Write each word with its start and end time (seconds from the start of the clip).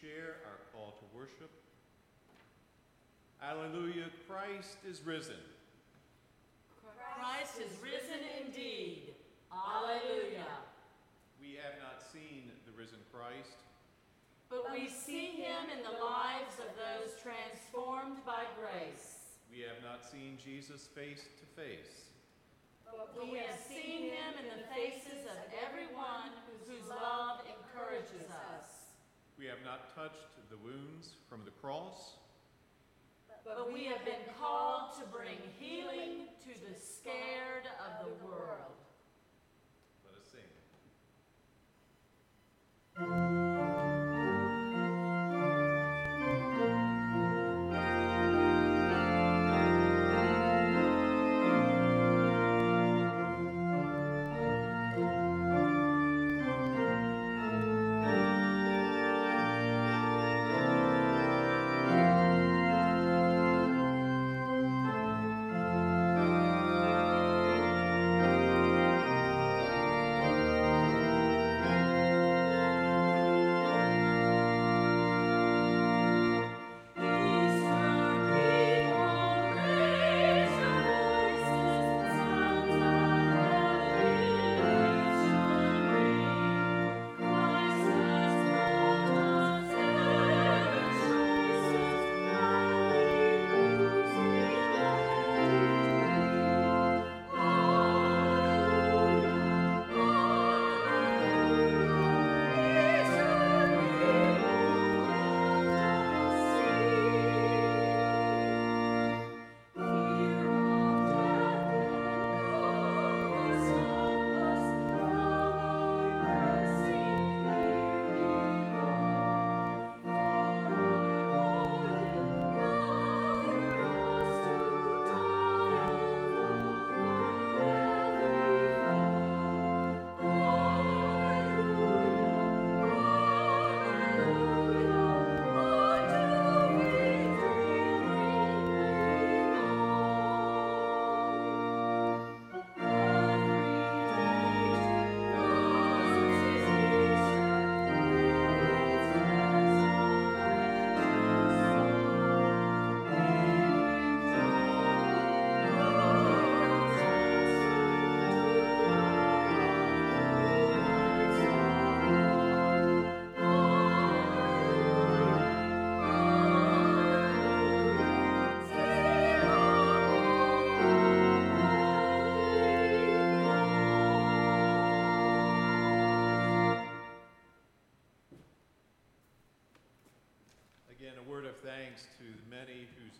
Share 0.00 0.36
our 0.46 0.60
call 0.72 0.92
to 1.00 1.06
worship. 1.16 1.50
Alleluia, 3.42 4.06
Christ 4.28 4.76
is 4.88 5.00
risen. 5.04 5.40
Christ 7.18 7.58
is 7.58 7.72
risen 7.82 8.22
indeed. 8.44 9.14
Alleluia. 9.50 10.46
We 11.40 11.58
have 11.62 11.78
not 11.82 12.02
seen 12.12 12.50
the 12.66 12.72
risen 12.78 12.98
Christ, 13.12 13.58
But 14.50 14.70
we 14.72 14.88
see 14.88 15.34
him 15.42 15.66
in 15.74 15.82
the 15.82 15.98
lives 15.98 16.56
of 16.62 16.70
those 16.78 17.18
transformed 17.20 18.22
by 18.24 18.44
grace. 18.58 19.38
we 19.50 19.60
have 19.66 19.82
not 19.82 20.04
seen 20.06 20.38
Jesus 20.42 20.86
face 20.94 21.26
to 21.40 21.46
face. 21.58 22.06
But 22.86 23.12
we 23.20 23.36
have 23.38 23.58
seen 23.68 24.10
him 24.14 24.32
in 24.40 24.46
the 24.48 24.64
faces 24.72 25.26
of 25.26 25.38
everyone 25.66 26.32
whose 26.66 26.86
love 26.88 27.40
encourages 27.44 28.28
us. 28.54 28.77
We 29.38 29.46
have 29.46 29.62
not 29.64 29.94
touched 29.94 30.50
the 30.50 30.56
wounds 30.56 31.10
from 31.28 31.44
the 31.44 31.52
cross, 31.62 32.16
But 33.44 33.72
we 33.72 33.84
have 33.84 34.04
been 34.04 34.34
called 34.40 34.94
to 34.98 35.06
bring 35.06 35.38
healing 35.58 36.26
to 36.42 36.48
the 36.68 36.74
scared 36.78 37.66
of 37.78 38.04
the 38.04 38.26
world. 38.26 38.74
let 40.04 40.14
us 40.20 40.26
sing. 42.98 43.47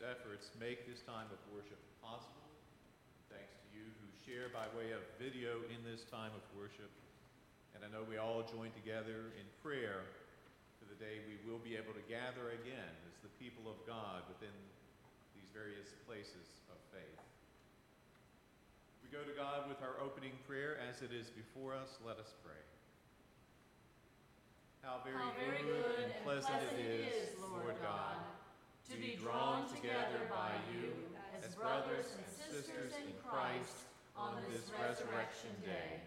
Efforts 0.08 0.48
make 0.56 0.88
this 0.88 1.04
time 1.04 1.28
of 1.28 1.36
worship 1.52 1.76
possible. 2.00 2.48
Thanks 3.28 3.52
to 3.60 3.66
you 3.76 3.84
who 4.00 4.08
share 4.24 4.48
by 4.48 4.64
way 4.72 4.96
of 4.96 5.04
video 5.20 5.60
in 5.68 5.84
this 5.84 6.08
time 6.08 6.32
of 6.32 6.40
worship. 6.56 6.88
And 7.76 7.84
I 7.84 7.92
know 7.92 8.08
we 8.08 8.16
all 8.16 8.40
join 8.40 8.72
together 8.72 9.36
in 9.36 9.44
prayer 9.60 10.08
for 10.80 10.88
the 10.88 10.96
day 10.96 11.20
we 11.28 11.36
will 11.44 11.60
be 11.60 11.76
able 11.76 11.92
to 11.92 12.04
gather 12.08 12.56
again 12.56 12.94
as 13.04 13.20
the 13.20 13.28
people 13.36 13.68
of 13.68 13.76
God 13.84 14.24
within 14.32 14.54
these 15.36 15.44
various 15.52 15.92
places 16.08 16.48
of 16.72 16.80
faith. 16.88 17.20
We 19.04 19.12
go 19.12 19.20
to 19.20 19.36
God 19.36 19.68
with 19.68 19.84
our 19.84 20.00
opening 20.00 20.32
prayer 20.48 20.80
as 20.88 21.04
it 21.04 21.12
is 21.12 21.28
before 21.28 21.76
us. 21.76 22.00
Let 22.00 22.16
us 22.16 22.32
pray. 22.40 22.64
How 24.80 25.04
very, 25.04 25.20
How 25.20 25.36
very 25.36 25.60
good 25.68 26.00
and 26.00 26.12
pleasant 26.24 26.64
it 26.72 26.80
is, 26.80 27.36
Lord 27.44 27.76
God, 27.84 28.16
to 28.90 28.96
be 28.96 29.18
drawn 29.20 29.68
together 29.68 30.24
by 30.30 30.50
you 30.72 30.92
as 31.44 31.54
brothers 31.54 32.06
and 32.16 32.24
sisters 32.26 32.92
in 32.96 33.12
Christ 33.28 33.84
on 34.16 34.36
this 34.50 34.70
resurrection 34.80 35.50
day. 35.64 36.00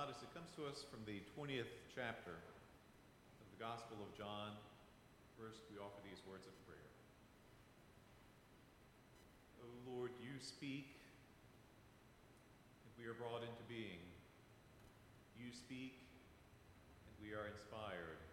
Goddess, 0.00 0.24
it 0.24 0.32
comes 0.32 0.48
to 0.56 0.64
us 0.64 0.80
from 0.88 1.04
the 1.04 1.20
20th 1.36 1.68
chapter 1.92 2.32
of 2.32 3.46
the 3.52 3.60
Gospel 3.60 4.00
of 4.00 4.08
John. 4.16 4.56
First, 5.36 5.60
we 5.68 5.76
offer 5.76 6.00
these 6.00 6.24
words 6.24 6.48
of 6.48 6.56
prayer. 6.64 6.88
O 9.60 9.68
Lord, 9.84 10.08
you 10.24 10.40
speak, 10.40 10.88
and 12.80 12.90
we 12.96 13.04
are 13.04 13.12
brought 13.12 13.44
into 13.44 13.60
being. 13.68 14.00
You 15.36 15.52
speak, 15.52 16.00
and 17.04 17.12
we 17.20 17.36
are 17.36 17.44
inspired. 17.52 18.24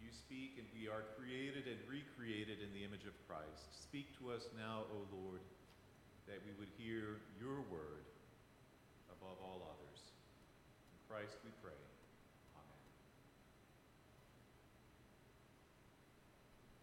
You 0.00 0.08
speak, 0.08 0.56
and 0.56 0.64
we 0.72 0.88
are 0.88 1.04
created 1.20 1.68
and 1.68 1.76
recreated 1.84 2.64
in 2.64 2.72
the 2.72 2.80
image 2.80 3.04
of 3.04 3.12
Christ. 3.28 3.76
Speak 3.76 4.16
to 4.24 4.32
us 4.32 4.48
now, 4.56 4.88
O 4.88 5.04
Lord, 5.12 5.44
that 6.24 6.40
we 6.48 6.56
would 6.56 6.72
hear 6.80 7.20
your 7.36 7.60
word 7.68 8.08
above 9.12 9.36
all 9.44 9.60
others. 9.68 9.93
Christ 11.14 11.36
we 11.44 11.50
pray. 11.62 11.78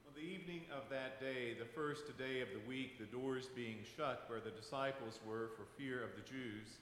On 0.07 0.13
the 0.15 0.21
evening 0.21 0.61
of 0.71 0.87
that 0.89 1.19
day, 1.19 1.53
the 1.59 1.65
first 1.65 2.17
day 2.17 2.39
of 2.39 2.47
the 2.53 2.65
week, 2.65 2.97
the 2.97 3.11
doors 3.11 3.49
being 3.53 3.79
shut 3.97 4.23
where 4.27 4.39
the 4.39 4.51
disciples 4.51 5.19
were 5.27 5.49
for 5.57 5.65
fear 5.77 6.01
of 6.01 6.15
the 6.15 6.23
Jews, 6.23 6.79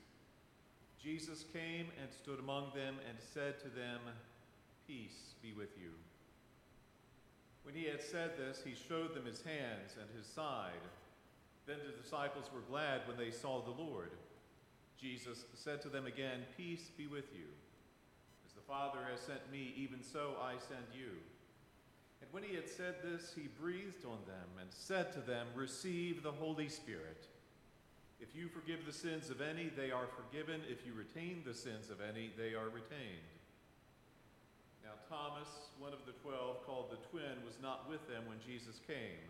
Jesus 1.02 1.44
came 1.52 1.88
and 2.00 2.14
stood 2.14 2.38
among 2.38 2.66
them 2.76 2.98
and 3.10 3.18
said 3.34 3.60
to 3.62 3.70
them, 3.70 4.02
Peace 4.86 5.34
be 5.42 5.52
with 5.52 5.74
you. 5.82 5.90
When 7.64 7.74
he 7.74 7.86
had 7.86 8.04
said 8.04 8.38
this, 8.38 8.62
he 8.64 8.76
showed 8.76 9.16
them 9.16 9.26
his 9.26 9.42
hands 9.42 9.98
and 10.00 10.08
his 10.16 10.28
side. 10.28 10.86
Then 11.66 11.78
the 11.84 12.00
disciples 12.00 12.46
were 12.54 12.70
glad 12.70 13.08
when 13.08 13.18
they 13.18 13.32
saw 13.32 13.64
the 13.64 13.82
Lord. 13.82 14.12
Jesus 15.02 15.46
said 15.54 15.82
to 15.82 15.90
them 15.90 16.06
again, 16.06 16.42
Peace 16.58 16.92
be 16.98 17.08
with 17.08 17.34
you. 17.34 17.48
As 18.46 18.54
the 18.54 18.62
Father 18.62 19.00
has 19.10 19.22
sent 19.22 19.52
me, 19.52 19.74
even 19.78 20.04
so 20.04 20.36
I 20.42 20.54
send 20.60 20.86
you. 20.94 21.12
And 22.22 22.30
when 22.32 22.44
he 22.44 22.56
had 22.56 22.68
said 22.68 22.96
this, 23.02 23.32
he 23.34 23.48
breathed 23.62 24.06
on 24.06 24.20
them 24.28 24.60
and 24.60 24.70
said 24.72 25.14
to 25.14 25.20
them, 25.22 25.48
Receive 25.56 26.22
the 26.22 26.32
Holy 26.32 26.68
Spirit. 26.68 27.28
If 28.20 28.36
you 28.36 28.50
forgive 28.50 28.86
the 28.86 28.92
sins 28.92 29.30
of 29.30 29.40
any, 29.40 29.70
they 29.70 29.92
are 29.92 30.08
forgiven. 30.08 30.62
If 30.68 30.86
you 30.86 30.94
retain 30.94 31.44
the 31.46 31.54
sins 31.54 31.90
of 31.90 32.02
any, 32.02 32.32
they 32.38 32.54
are 32.54 32.68
retained. 32.68 33.32
Now, 34.84 35.00
Thomas, 35.08 35.48
one 35.80 35.94
of 35.94 36.06
the 36.06 36.12
twelve, 36.24 36.66
called 36.66 36.92
the 36.92 37.00
twin, 37.10 37.40
was 37.46 37.56
not 37.62 37.90
with 37.90 38.06
them 38.10 38.24
when 38.28 38.40
Jesus 38.46 38.82
came. 38.86 39.24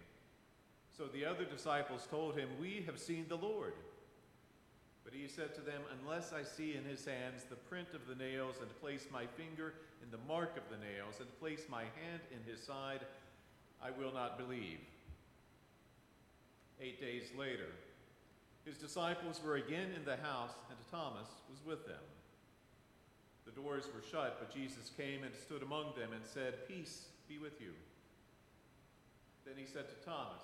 So 0.98 1.06
the 1.06 1.26
other 1.26 1.46
disciples 1.46 2.08
told 2.10 2.36
him, 2.36 2.50
We 2.60 2.84
have 2.88 2.98
seen 2.98 3.26
the 3.30 3.38
Lord. 3.38 3.74
But 5.04 5.14
he 5.14 5.28
said 5.28 5.56
to 5.56 5.62
them, 5.62 5.82
Unless 6.02 6.34
I 6.34 6.44
see 6.44 6.76
in 6.76 6.84
his 6.84 7.06
hands 7.06 7.46
the 7.50 7.56
print 7.56 7.90
of 7.94 8.08
the 8.08 8.22
nails, 8.22 8.56
and 8.62 8.82
place 8.82 9.08
my 9.12 9.26
finger 9.26 9.74
in 10.04 10.12
the 10.12 10.24
mark 10.28 10.58
of 10.58 10.64
the 10.70 10.84
nails, 10.84 11.16
and 11.20 11.40
place 11.40 11.66
my 11.70 11.82
hand 11.82 12.22
in 12.32 12.52
his 12.52 12.62
side, 12.62 13.02
I 13.82 13.92
will 13.92 14.14
not 14.14 14.38
believe. 14.38 14.80
Eight 16.82 17.00
days 17.00 17.24
later, 17.38 17.72
his 18.66 18.78
disciples 18.78 19.42
were 19.44 19.56
again 19.56 19.92
in 19.96 20.06
the 20.06 20.18
house, 20.18 20.54
and 20.70 20.78
Thomas 20.92 21.28
was 21.50 21.60
with 21.66 21.88
them. 21.88 22.04
The 23.46 23.52
doors 23.52 23.86
were 23.94 24.04
shut, 24.12 24.38
but 24.40 24.54
Jesus 24.54 24.92
came 24.96 25.24
and 25.24 25.34
stood 25.36 25.64
among 25.64 25.96
them 25.98 26.14
and 26.14 26.24
said, 26.24 26.68
Peace 26.68 27.06
be 27.28 27.38
with 27.40 27.60
you. 27.60 27.72
Then 29.46 29.56
he 29.58 29.66
said 29.66 29.90
to 29.90 30.06
Thomas, 30.06 30.44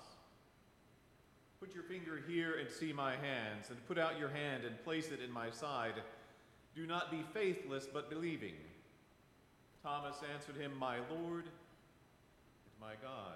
Put 1.66 1.74
your 1.74 1.84
finger 1.84 2.22
here 2.28 2.58
and 2.60 2.70
see 2.70 2.92
my 2.92 3.16
hands, 3.16 3.70
and 3.70 3.88
put 3.88 3.98
out 3.98 4.20
your 4.20 4.28
hand 4.28 4.62
and 4.64 4.80
place 4.84 5.08
it 5.10 5.20
in 5.20 5.32
my 5.32 5.50
side. 5.50 5.94
Do 6.76 6.86
not 6.86 7.10
be 7.10 7.24
faithless, 7.34 7.88
but 7.92 8.08
believing. 8.08 8.54
Thomas 9.82 10.14
answered 10.32 10.62
him, 10.62 10.78
My 10.78 10.98
Lord 11.10 11.42
and 11.42 12.76
my 12.80 12.92
God. 13.02 13.34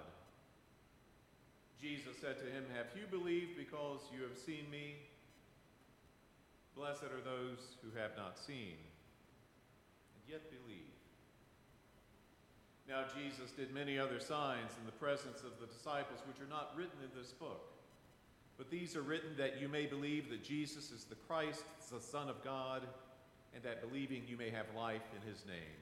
Jesus 1.81 2.15
said 2.21 2.39
to 2.39 2.45
him, 2.45 2.63
Have 2.73 2.87
you 2.95 3.03
believed 3.11 3.57
because 3.57 3.99
you 4.15 4.23
have 4.23 4.37
seen 4.37 4.63
me? 4.71 4.95
Blessed 6.73 7.03
are 7.03 7.25
those 7.25 7.75
who 7.83 7.99
have 7.99 8.11
not 8.15 8.39
seen, 8.39 8.79
and 10.15 10.23
yet 10.29 10.49
believe. 10.49 10.95
Now 12.87 13.03
Jesus 13.13 13.51
did 13.51 13.73
many 13.73 13.99
other 13.99 14.21
signs 14.21 14.71
in 14.79 14.85
the 14.85 14.93
presence 14.93 15.39
of 15.43 15.59
the 15.59 15.67
disciples, 15.67 16.21
which 16.25 16.39
are 16.39 16.49
not 16.49 16.71
written 16.77 17.03
in 17.03 17.11
this 17.19 17.33
book. 17.33 17.70
But 18.61 18.69
these 18.69 18.95
are 18.95 19.01
written 19.01 19.31
that 19.39 19.59
you 19.59 19.67
may 19.67 19.87
believe 19.87 20.29
that 20.29 20.43
Jesus 20.43 20.91
is 20.91 21.05
the 21.05 21.15
Christ, 21.15 21.63
the 21.91 21.99
Son 21.99 22.29
of 22.29 22.43
God, 22.43 22.83
and 23.55 23.63
that 23.63 23.81
believing 23.81 24.21
you 24.27 24.37
may 24.37 24.51
have 24.51 24.67
life 24.77 25.01
in 25.15 25.27
his 25.27 25.43
name. 25.47 25.81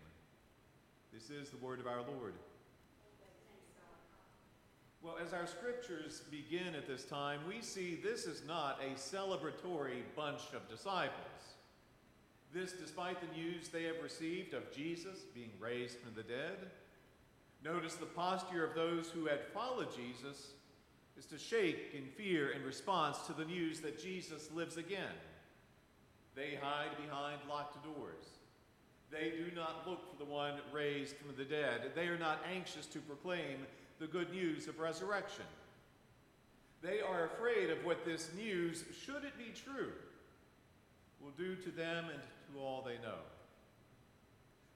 This 1.11 1.29
is 1.29 1.49
the 1.49 1.57
word 1.57 1.81
of 1.81 1.87
our 1.87 1.97
Lord. 1.97 2.35
Well, 5.01 5.17
as 5.21 5.33
our 5.33 5.45
scriptures 5.45 6.21
begin 6.31 6.73
at 6.73 6.87
this 6.87 7.03
time, 7.03 7.41
we 7.45 7.61
see 7.61 7.99
this 8.01 8.25
is 8.25 8.43
not 8.47 8.79
a 8.81 8.97
celebratory 8.97 10.03
bunch 10.15 10.43
of 10.55 10.69
disciples. 10.69 11.57
This, 12.53 12.71
despite 12.71 13.17
the 13.19 13.37
news 13.37 13.67
they 13.67 13.83
have 13.83 14.01
received 14.01 14.53
of 14.53 14.71
Jesus 14.73 15.19
being 15.35 15.51
raised 15.59 15.97
from 15.97 16.13
the 16.15 16.23
dead. 16.23 16.71
Notice 17.61 17.95
the 17.95 18.05
posture 18.05 18.63
of 18.63 18.73
those 18.73 19.09
who 19.09 19.25
had 19.25 19.43
followed 19.53 19.93
Jesus 19.93 20.51
is 21.19 21.25
to 21.25 21.37
shake 21.37 21.93
in 21.93 22.05
fear 22.05 22.51
in 22.51 22.63
response 22.63 23.17
to 23.27 23.33
the 23.33 23.43
news 23.43 23.81
that 23.81 24.01
Jesus 24.01 24.49
lives 24.53 24.77
again. 24.77 25.19
They 26.33 26.57
hide 26.61 26.95
behind 27.03 27.41
locked 27.49 27.83
doors. 27.83 28.25
They 29.11 29.31
do 29.31 29.53
not 29.53 29.85
look 29.85 30.09
for 30.09 30.17
the 30.17 30.29
one 30.29 30.53
raised 30.71 31.17
from 31.17 31.35
the 31.35 31.43
dead. 31.43 31.91
They 31.93 32.07
are 32.07 32.17
not 32.17 32.39
anxious 32.49 32.85
to 32.87 32.99
proclaim 32.99 33.65
the 33.99 34.07
good 34.07 34.31
news 34.31 34.69
of 34.69 34.79
resurrection. 34.79 35.43
They 36.81 37.01
are 37.01 37.25
afraid 37.25 37.69
of 37.69 37.83
what 37.83 38.05
this 38.05 38.29
news, 38.37 38.85
should 39.03 39.25
it 39.25 39.37
be 39.37 39.51
true, 39.53 39.91
will 41.21 41.31
do 41.37 41.55
to 41.57 41.69
them 41.69 42.05
and 42.13 42.21
to 42.53 42.61
all 42.61 42.81
they 42.81 42.95
know. 43.05 43.19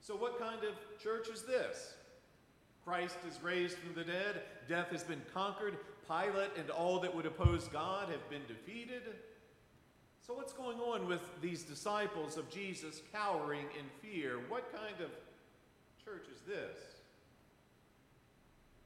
So, 0.01 0.13
what 0.17 0.37
kind 0.37 0.59
of 0.65 0.73
church 1.01 1.29
is 1.29 1.43
this? 1.43 1.93
Christ 2.85 3.17
is 3.27 3.41
raised 3.41 3.77
from 3.77 3.93
the 3.95 4.03
dead, 4.03 4.41
death 4.67 4.89
has 4.89 5.03
been 5.03 5.21
conquered, 5.33 5.77
Pilate 6.07 6.51
and 6.57 6.69
all 6.69 6.99
that 6.99 7.15
would 7.15 7.25
oppose 7.25 7.67
God 7.69 8.09
have 8.09 8.29
been 8.29 8.41
defeated. 8.47 9.03
So, 10.25 10.33
what's 10.33 10.53
going 10.53 10.79
on 10.79 11.07
with 11.07 11.21
these 11.41 11.63
disciples 11.63 12.37
of 12.37 12.49
Jesus 12.49 13.01
cowering 13.11 13.65
in 13.77 13.85
fear? 14.01 14.39
What 14.49 14.73
kind 14.73 14.95
of 15.01 15.11
church 16.03 16.25
is 16.33 16.41
this? 16.41 16.77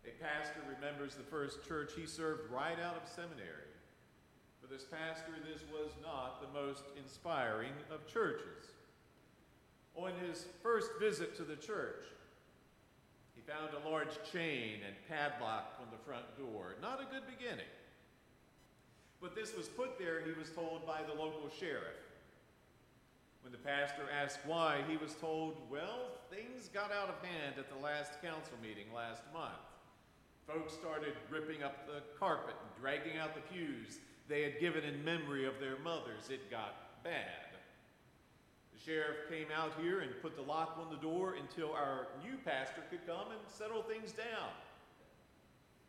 A 0.05 0.23
pastor 0.23 0.61
remembers 0.73 1.15
the 1.15 1.23
first 1.23 1.67
church 1.67 1.91
he 1.95 2.05
served 2.05 2.51
right 2.51 2.79
out 2.79 2.95
of 3.01 3.09
seminary. 3.09 3.67
For 4.61 4.67
this 4.67 4.83
pastor, 4.83 5.33
this 5.45 5.61
was 5.71 5.91
not 6.01 6.41
the 6.41 6.59
most 6.59 6.83
inspiring 7.01 7.73
of 7.91 8.07
churches. 8.07 8.71
On 9.95 10.11
his 10.27 10.45
first 10.63 10.91
visit 10.99 11.35
to 11.37 11.43
the 11.43 11.55
church, 11.55 12.05
found 13.47 13.71
a 13.71 13.89
large 13.89 14.11
chain 14.29 14.83
and 14.85 14.93
padlock 15.07 15.79
on 15.79 15.87
the 15.89 16.03
front 16.03 16.25
door. 16.37 16.75
Not 16.81 16.99
a 16.99 17.07
good 17.07 17.23
beginning. 17.25 17.71
But 19.21 19.35
this 19.35 19.55
was 19.55 19.67
put 19.69 19.97
there, 19.97 20.21
he 20.21 20.37
was 20.37 20.49
told, 20.51 20.85
by 20.85 20.99
the 21.07 21.13
local 21.13 21.49
sheriff. 21.49 22.03
When 23.41 23.53
the 23.53 23.57
pastor 23.57 24.03
asked 24.11 24.39
why, 24.45 24.83
he 24.89 24.97
was 24.97 25.13
told, 25.13 25.55
well, 25.71 26.19
things 26.29 26.67
got 26.73 26.91
out 26.91 27.07
of 27.07 27.23
hand 27.23 27.55
at 27.57 27.69
the 27.69 27.81
last 27.81 28.21
council 28.21 28.59
meeting 28.61 28.91
last 28.93 29.23
month. 29.33 29.63
Folks 30.45 30.73
started 30.73 31.13
ripping 31.31 31.63
up 31.63 31.87
the 31.87 32.03
carpet 32.19 32.55
and 32.59 32.81
dragging 32.81 33.17
out 33.17 33.33
the 33.33 33.55
pews 33.55 33.99
they 34.27 34.43
had 34.43 34.59
given 34.59 34.83
in 34.83 35.03
memory 35.03 35.45
of 35.45 35.59
their 35.61 35.77
mothers. 35.79 36.29
It 36.29 36.51
got 36.51 37.03
bad. 37.03 37.55
The 38.77 38.91
sheriff 38.91 39.29
came 39.29 39.47
out 39.55 39.73
here 39.81 40.01
and 40.01 40.11
put 40.21 40.35
the 40.35 40.43
lock 40.43 40.77
on 40.79 40.93
the 40.93 41.01
door 41.01 41.33
until 41.33 41.73
our 41.73 42.07
new 42.23 42.37
pastor 42.45 42.83
could 42.91 43.05
come 43.07 43.31
and 43.31 43.41
settle 43.47 43.81
things 43.81 44.11
down. 44.11 44.53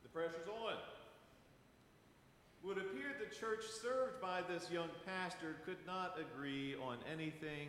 The 0.03 0.09
pressure's 0.09 0.49
on. 0.49 0.73
It 0.73 2.67
would 2.67 2.79
appear 2.79 3.13
the 3.19 3.35
church 3.35 3.65
served 3.83 4.21
by 4.23 4.41
this 4.49 4.71
young 4.71 4.89
pastor 5.05 5.57
could 5.67 5.85
not 5.87 6.17
agree 6.19 6.77
on 6.77 6.97
anything, 7.13 7.69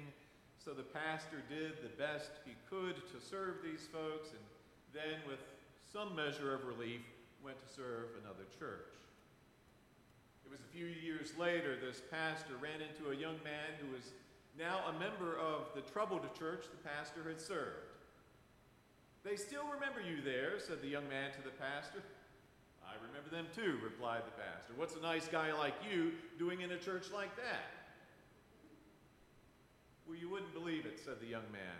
so 0.63 0.71
the 0.71 0.83
pastor 0.83 1.43
did 1.49 1.83
the 1.83 1.95
best 1.97 2.31
he 2.45 2.55
could 2.69 2.95
to 2.95 3.19
serve 3.19 3.55
these 3.61 3.87
folks, 3.91 4.29
and 4.29 4.45
then, 4.93 5.19
with 5.27 5.39
some 5.91 6.15
measure 6.15 6.55
of 6.55 6.65
relief, 6.65 7.01
went 7.43 7.59
to 7.59 7.73
serve 7.73 8.15
another 8.23 8.47
church. 8.57 8.87
It 10.45 10.51
was 10.51 10.59
a 10.61 10.73
few 10.73 10.87
years 10.87 11.33
later, 11.37 11.75
this 11.75 12.01
pastor 12.09 12.55
ran 12.61 12.81
into 12.81 13.11
a 13.11 13.15
young 13.15 13.37
man 13.43 13.75
who 13.83 13.91
was 13.93 14.11
now 14.59 14.81
a 14.89 14.99
member 14.99 15.39
of 15.39 15.71
the 15.73 15.81
troubled 15.81 16.27
church 16.37 16.65
the 16.69 16.89
pastor 16.89 17.23
had 17.25 17.39
served. 17.39 17.95
They 19.23 19.37
still 19.37 19.63
remember 19.73 20.01
you 20.01 20.21
there, 20.21 20.59
said 20.59 20.81
the 20.81 20.87
young 20.87 21.07
man 21.07 21.31
to 21.31 21.41
the 21.41 21.55
pastor. 21.55 22.03
I 22.83 22.93
remember 23.07 23.29
them 23.31 23.47
too, 23.55 23.79
replied 23.83 24.23
the 24.27 24.35
pastor. 24.35 24.73
What's 24.75 24.95
a 24.95 25.01
nice 25.01 25.27
guy 25.27 25.53
like 25.53 25.75
you 25.89 26.11
doing 26.37 26.61
in 26.61 26.71
a 26.71 26.77
church 26.77 27.07
like 27.13 27.35
that? 27.37 27.71
Well, 30.07 30.17
you 30.17 30.29
wouldn't 30.29 30.53
believe 30.53 30.85
it, 30.85 30.99
said 30.99 31.21
the 31.21 31.27
young 31.27 31.47
man. 31.53 31.79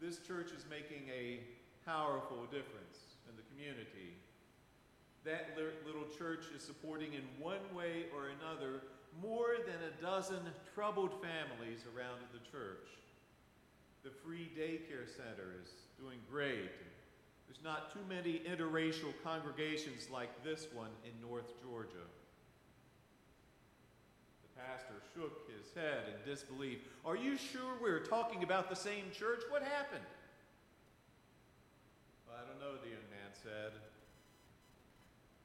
This 0.00 0.18
church 0.18 0.52
is 0.52 0.64
making 0.70 1.08
a 1.10 1.40
powerful 1.84 2.44
difference 2.44 3.18
in 3.28 3.34
the 3.34 3.42
community. 3.50 4.14
That 5.24 5.56
little 5.56 6.06
church 6.18 6.44
is 6.54 6.62
supporting 6.62 7.14
in 7.14 7.22
one 7.40 7.64
way 7.74 8.06
or 8.14 8.28
another 8.28 8.82
more 9.22 9.56
than 9.64 9.76
a 9.82 10.02
dozen 10.02 10.40
troubled 10.74 11.12
families 11.22 11.84
around 11.94 12.20
the 12.32 12.38
church. 12.50 12.88
The 14.04 14.10
free 14.10 14.50
daycare 14.56 15.08
center 15.08 15.54
is 15.62 15.70
doing 15.98 16.18
great. 16.30 16.70
There's 17.48 17.62
not 17.62 17.92
too 17.92 18.04
many 18.08 18.40
interracial 18.40 19.12
congregations 19.24 20.08
like 20.12 20.44
this 20.44 20.66
one 20.74 20.90
in 21.04 21.28
North 21.28 21.52
Georgia. 21.62 22.06
The 24.42 24.60
pastor 24.60 24.94
shook 25.14 25.48
his 25.50 25.72
head 25.74 26.04
in 26.08 26.30
disbelief. 26.30 26.78
Are 27.04 27.16
you 27.16 27.36
sure 27.36 27.74
we're 27.80 28.04
talking 28.04 28.42
about 28.42 28.68
the 28.68 28.76
same 28.76 29.04
church? 29.12 29.42
What 29.48 29.62
happened? 29.62 30.04
I 32.30 32.44
don't 32.46 32.60
know, 32.60 32.76
the 32.82 32.90
young 32.90 33.08
man 33.10 33.32
said. 33.42 33.72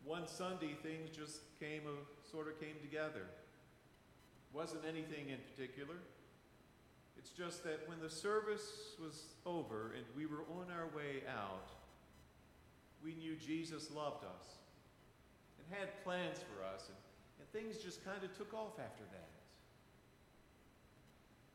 One 0.03 0.27
Sunday, 0.27 0.75
things 0.84 1.10
just 1.15 1.39
came, 1.60 1.88
of, 1.88 1.95
sort 2.29 2.47
of 2.47 2.60
came 2.60 2.75
together. 2.81 3.25
Wasn't 4.53 4.83
anything 4.87 5.29
in 5.29 5.37
particular. 5.53 5.95
It's 7.17 7.29
just 7.29 7.63
that 7.63 7.87
when 7.87 7.99
the 8.01 8.09
service 8.09 8.95
was 8.99 9.25
over 9.45 9.93
and 9.95 10.03
we 10.17 10.25
were 10.25 10.43
on 10.59 10.67
our 10.75 10.87
way 10.95 11.23
out, 11.29 11.69
we 13.03 13.15
knew 13.15 13.35
Jesus 13.35 13.89
loved 13.91 14.23
us 14.25 14.57
and 15.57 15.79
had 15.79 16.03
plans 16.03 16.39
for 16.39 16.65
us, 16.65 16.89
and, 16.89 16.97
and 17.39 17.49
things 17.51 17.83
just 17.83 18.03
kind 18.03 18.23
of 18.23 18.35
took 18.37 18.53
off 18.53 18.79
after 18.79 19.03
that. 19.11 19.29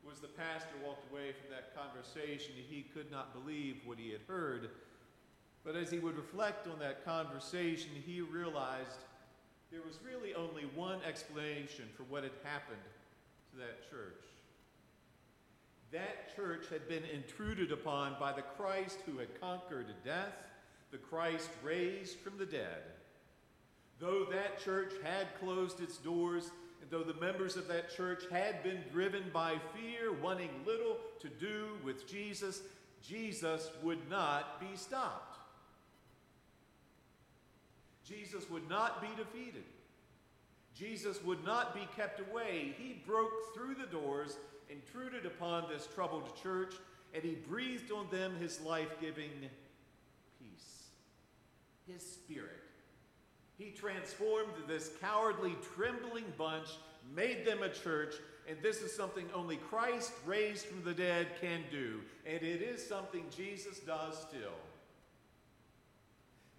Was 0.07 0.19
the 0.19 0.27
pastor 0.27 0.71
walked 0.85 1.11
away 1.11 1.33
from 1.33 1.51
that 1.51 1.75
conversation, 1.75 2.53
he 2.55 2.83
could 2.93 3.11
not 3.11 3.33
believe 3.33 3.81
what 3.85 3.99
he 3.99 4.11
had 4.11 4.21
heard. 4.27 4.69
But 5.65 5.75
as 5.75 5.91
he 5.91 5.99
would 5.99 6.15
reflect 6.15 6.67
on 6.67 6.79
that 6.79 7.03
conversation, 7.03 7.91
he 8.05 8.21
realized 8.21 8.99
there 9.71 9.81
was 9.85 9.99
really 10.05 10.33
only 10.33 10.63
one 10.75 10.99
explanation 11.07 11.85
for 11.95 12.03
what 12.03 12.23
had 12.23 12.31
happened 12.43 12.77
to 13.51 13.57
that 13.57 13.89
church. 13.89 14.23
That 15.91 16.35
church 16.35 16.65
had 16.69 16.87
been 16.87 17.03
intruded 17.13 17.71
upon 17.71 18.15
by 18.19 18.33
the 18.33 18.41
Christ 18.41 18.99
who 19.05 19.17
had 19.17 19.39
conquered 19.39 19.87
death 20.03 20.33
the 20.91 20.97
Christ 20.97 21.49
raised 21.63 22.17
from 22.19 22.37
the 22.37 22.45
dead. 22.45 22.83
Though 23.99 24.25
that 24.25 24.63
church 24.63 24.93
had 25.03 25.27
closed 25.39 25.81
its 25.81 25.97
doors, 25.97 26.51
and 26.81 26.89
though 26.89 27.03
the 27.03 27.19
members 27.19 27.57
of 27.57 27.67
that 27.67 27.93
church 27.93 28.23
had 28.31 28.63
been 28.63 28.83
driven 28.91 29.23
by 29.33 29.55
fear, 29.75 30.13
wanting 30.13 30.49
little 30.65 30.97
to 31.19 31.27
do 31.27 31.69
with 31.83 32.07
Jesus, 32.07 32.61
Jesus 33.01 33.69
would 33.83 34.09
not 34.09 34.59
be 34.59 34.77
stopped. 34.77 35.39
Jesus 38.07 38.49
would 38.49 38.69
not 38.69 39.01
be 39.01 39.07
defeated. 39.17 39.63
Jesus 40.75 41.23
would 41.23 41.43
not 41.43 41.73
be 41.73 41.87
kept 41.95 42.19
away. 42.19 42.75
He 42.77 43.01
broke 43.05 43.53
through 43.53 43.75
the 43.75 43.87
doors, 43.87 44.37
intruded 44.69 45.25
upon 45.25 45.65
this 45.67 45.87
troubled 45.93 46.39
church, 46.41 46.75
and 47.13 47.23
he 47.23 47.35
breathed 47.47 47.91
on 47.91 48.07
them 48.11 48.35
his 48.39 48.61
life 48.61 48.89
giving 49.01 49.31
peace, 50.39 50.83
his 51.87 52.03
spirit. 52.03 52.63
He 53.57 53.71
transformed 53.71 54.53
this 54.67 54.91
cowardly, 55.01 55.55
trembling 55.75 56.25
bunch, 56.37 56.69
made 57.15 57.43
them 57.43 57.63
a 57.63 57.69
church, 57.69 58.13
and 58.47 58.57
this 58.61 58.81
is 58.81 58.95
something 58.95 59.25
only 59.33 59.57
Christ 59.57 60.11
raised 60.25 60.67
from 60.67 60.83
the 60.83 60.93
dead 60.93 61.27
can 61.41 61.61
do. 61.71 62.01
And 62.25 62.43
it 62.43 62.61
is 62.61 62.85
something 62.85 63.25
Jesus 63.35 63.79
does 63.79 64.21
still. 64.29 64.53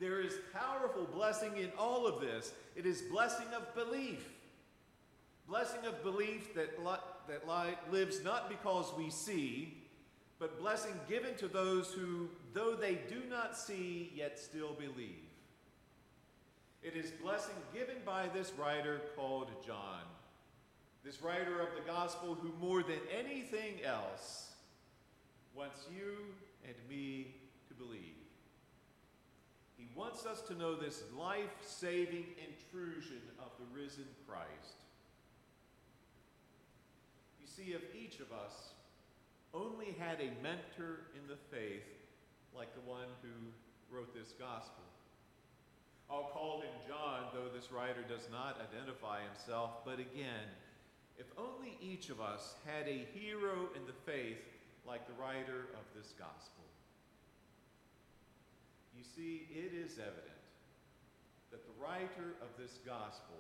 There 0.01 0.21
is 0.21 0.35
powerful 0.53 1.05
blessing 1.13 1.57
in 1.57 1.71
all 1.79 2.07
of 2.07 2.21
this. 2.21 2.53
It 2.77 2.87
is 2.87 3.03
blessing 3.03 3.49
of 3.57 3.75
belief. 3.75 4.25
Blessing 5.49 5.85
of 5.87 6.03
belief 6.03 6.55
that, 6.55 6.85
li- 6.85 6.95
that 7.27 7.49
li- 7.49 7.75
lives 7.91 8.23
not 8.23 8.49
because 8.49 8.93
we 8.97 9.11
see, 9.11 9.79
but 10.39 10.61
blessing 10.61 10.93
given 11.09 11.35
to 11.37 11.49
those 11.49 11.93
who, 11.93 12.29
though 12.55 12.75
they 12.75 12.95
do 13.09 13.23
not 13.29 13.57
see, 13.57 14.13
yet 14.15 14.39
still 14.39 14.75
believe. 14.75 15.25
It 16.83 16.95
is 16.95 17.11
blessing 17.11 17.57
given 17.75 17.97
by 18.05 18.29
this 18.29 18.53
writer 18.57 19.01
called 19.17 19.49
John, 19.67 20.03
this 21.05 21.21
writer 21.23 21.61
of 21.61 21.69
the 21.75 21.91
gospel 21.91 22.37
who, 22.37 22.53
more 22.65 22.83
than 22.85 23.01
anything 23.13 23.83
else, 23.85 24.53
wants 25.57 25.81
you 25.93 26.13
and 26.65 26.75
me 26.89 27.35
to 27.67 27.75
believe. 27.75 28.18
He 29.79 29.87
wants 29.95 30.27
us 30.27 30.43
to 30.43 30.55
know 30.55 30.75
this 30.75 31.03
life 31.17 31.55
saving 31.63 32.27
intrusion 32.37 33.23
of 33.39 33.53
the 33.59 33.81
risen 33.81 34.07
Christ. 34.27 34.83
You 37.41 37.47
see, 37.47 37.73
if 37.73 37.83
each 37.95 38.19
of 38.19 38.33
us 38.33 38.75
only 39.55 39.95
had 39.99 40.21
a 40.21 40.43
mentor 40.43 41.07
in 41.15 41.27
the 41.29 41.39
faith 41.51 41.87
like 42.55 42.75
the 42.75 42.91
one 42.91 43.07
who 43.23 43.31
wrote 43.95 44.13
this 44.13 44.33
gospel. 44.39 44.85
I'll 46.11 46.31
call 46.33 46.61
him 46.61 46.75
John, 46.89 47.29
though 47.33 47.49
this 47.55 47.71
writer 47.71 48.03
does 48.09 48.29
not 48.33 48.61
identify 48.61 49.21
himself. 49.23 49.85
But 49.85 50.01
again, 50.01 50.49
if 51.19 51.27
only 51.37 51.77
each 51.81 52.11
of 52.11 52.21
us 52.21 52.55
had 52.67 52.89
a 52.89 53.07
hero 53.15 53.69
in 53.77 53.87
the 53.87 53.93
faith 54.05 54.39
like 54.87 55.07
the 55.07 55.21
writer 55.21 55.69
of 55.77 55.85
this 55.95 56.15
gospel. 56.19 56.65
You 58.99 59.05
see, 59.15 59.47
it 59.55 59.73
is 59.73 59.93
evident 59.93 60.43
that 61.53 61.65
the 61.65 61.83
writer 61.83 62.35
of 62.43 62.49
this 62.59 62.81
gospel 62.85 63.39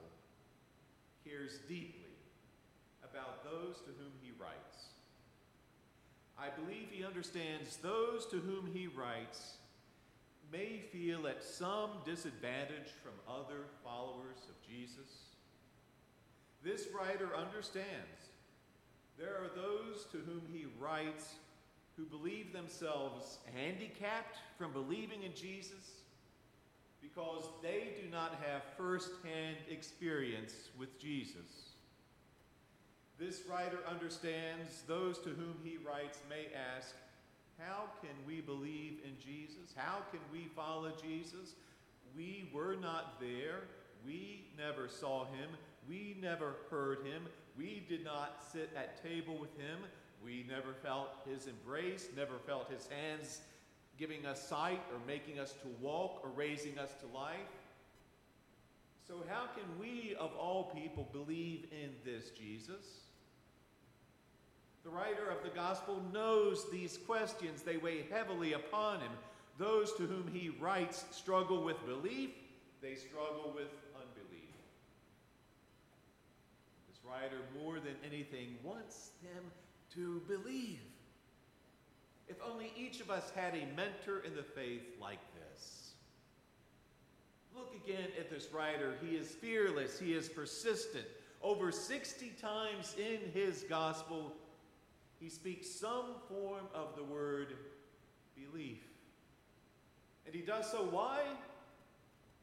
cares 1.26 1.58
deeply 1.68 2.14
about 3.02 3.42
those 3.42 3.78
to 3.78 3.90
whom 3.98 4.12
he 4.22 4.30
writes. 4.38 4.94
I 6.38 6.48
believe 6.50 6.90
he 6.92 7.04
understands 7.04 7.76
those 7.78 8.26
to 8.26 8.36
whom 8.36 8.70
he 8.72 8.86
writes 8.86 9.54
may 10.52 10.78
feel 10.92 11.26
at 11.26 11.42
some 11.42 11.90
disadvantage 12.04 12.94
from 13.02 13.12
other 13.28 13.64
followers 13.82 14.38
of 14.48 14.54
Jesus. 14.64 15.26
This 16.62 16.86
writer 16.94 17.34
understands 17.36 18.30
there 19.18 19.34
are 19.34 19.50
those 19.56 20.06
to 20.12 20.18
whom 20.18 20.42
he 20.52 20.66
writes 20.78 21.34
who 21.98 22.04
believe 22.04 22.52
themselves 22.52 23.38
handicapped 23.52 24.38
from 24.56 24.72
believing 24.72 25.24
in 25.24 25.34
Jesus 25.34 25.98
because 27.02 27.44
they 27.60 27.94
do 28.00 28.08
not 28.08 28.38
have 28.46 28.62
first-hand 28.76 29.56
experience 29.68 30.54
with 30.78 30.96
Jesus. 31.00 31.72
This 33.18 33.42
writer 33.50 33.78
understands 33.90 34.82
those 34.86 35.18
to 35.18 35.30
whom 35.30 35.56
he 35.64 35.76
writes 35.76 36.20
may 36.30 36.46
ask, 36.76 36.94
How 37.58 37.86
can 38.00 38.14
we 38.26 38.40
believe 38.40 38.98
in 39.04 39.18
Jesus? 39.18 39.74
How 39.74 39.98
can 40.12 40.20
we 40.32 40.46
follow 40.54 40.92
Jesus? 41.02 41.54
We 42.16 42.48
were 42.54 42.76
not 42.76 43.20
there. 43.20 43.62
We 44.06 44.44
never 44.56 44.88
saw 44.88 45.24
him. 45.24 45.50
We 45.88 46.16
never 46.20 46.54
heard 46.70 46.98
him. 47.04 47.24
We 47.56 47.84
did 47.88 48.04
not 48.04 48.44
sit 48.52 48.70
at 48.76 49.02
table 49.02 49.36
with 49.36 49.56
him. 49.58 49.78
We 50.24 50.44
never 50.48 50.72
felt 50.82 51.10
his 51.28 51.46
embrace, 51.46 52.08
never 52.16 52.38
felt 52.46 52.70
his 52.70 52.88
hands 52.88 53.40
giving 53.98 54.24
us 54.24 54.48
sight 54.48 54.80
or 54.92 54.98
making 55.06 55.40
us 55.40 55.52
to 55.52 55.68
walk 55.80 56.20
or 56.22 56.30
raising 56.30 56.78
us 56.78 56.90
to 57.00 57.06
life. 57.16 57.36
So, 59.06 59.24
how 59.28 59.46
can 59.46 59.64
we, 59.80 60.14
of 60.20 60.30
all 60.38 60.70
people, 60.74 61.08
believe 61.12 61.66
in 61.72 61.90
this 62.04 62.30
Jesus? 62.30 63.00
The 64.84 64.90
writer 64.90 65.28
of 65.30 65.42
the 65.42 65.54
gospel 65.54 66.00
knows 66.12 66.70
these 66.70 66.98
questions. 66.98 67.62
They 67.62 67.76
weigh 67.76 68.04
heavily 68.10 68.52
upon 68.52 69.00
him. 69.00 69.10
Those 69.58 69.92
to 69.94 70.04
whom 70.04 70.30
he 70.32 70.50
writes 70.50 71.04
struggle 71.10 71.64
with 71.64 71.84
belief, 71.84 72.30
they 72.80 72.94
struggle 72.94 73.52
with 73.54 73.72
unbelief. 73.96 74.54
This 76.88 77.00
writer, 77.04 77.38
more 77.60 77.80
than 77.80 77.96
anything, 78.06 78.56
wants 78.62 79.10
them 79.22 79.42
to 79.94 80.22
believe. 80.28 80.80
If 82.28 82.36
only 82.46 82.72
each 82.76 83.00
of 83.00 83.10
us 83.10 83.30
had 83.34 83.54
a 83.54 83.66
mentor 83.76 84.20
in 84.24 84.34
the 84.36 84.42
faith 84.42 84.82
like 85.00 85.20
this. 85.34 85.92
Look 87.56 87.74
again 87.84 88.08
at 88.18 88.30
this 88.30 88.48
writer. 88.52 88.94
He 89.02 89.16
is 89.16 89.28
fearless, 89.28 89.98
he 89.98 90.12
is 90.12 90.28
persistent. 90.28 91.06
Over 91.40 91.72
60 91.72 92.32
times 92.40 92.94
in 92.98 93.30
his 93.32 93.64
gospel, 93.68 94.34
he 95.20 95.28
speaks 95.28 95.68
some 95.70 96.14
form 96.28 96.66
of 96.74 96.96
the 96.96 97.04
word 97.04 97.54
belief. 98.36 98.82
And 100.26 100.34
he 100.34 100.42
does 100.42 100.70
so 100.70 100.86
why? 100.90 101.20